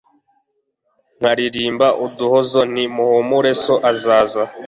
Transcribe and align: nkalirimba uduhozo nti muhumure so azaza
nkalirimba 1.19 1.87
uduhozo 2.05 2.59
nti 2.71 2.83
muhumure 2.95 3.51
so 3.63 3.75
azaza 3.91 4.43